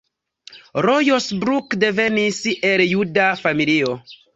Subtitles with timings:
[0.85, 2.43] Lajos Bruck devenis
[2.75, 3.99] el juda familio.